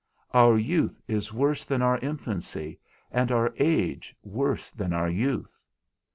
Our 0.33 0.57
youth 0.57 0.99
is 1.07 1.31
worse 1.31 1.63
than 1.63 1.83
our 1.83 1.99
infancy, 1.99 2.79
and 3.11 3.31
our 3.31 3.53
age 3.59 4.15
worse 4.23 4.71
than 4.71 4.93
our 4.93 5.11
youth. 5.11 5.59